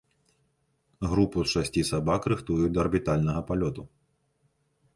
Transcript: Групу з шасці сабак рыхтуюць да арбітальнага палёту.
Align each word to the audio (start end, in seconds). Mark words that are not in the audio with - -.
Групу 1.11 1.37
з 1.45 1.51
шасці 1.53 1.83
сабак 1.91 2.21
рыхтуюць 2.33 2.73
да 2.77 2.83
арбітальнага 2.85 3.41
палёту. 3.51 3.81